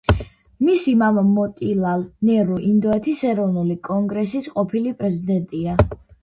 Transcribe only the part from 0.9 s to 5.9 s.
მამა მოტილალ ნერუ ინდოეთის ეროვნული კონგრესის ყოფილი პრეზიდენტია.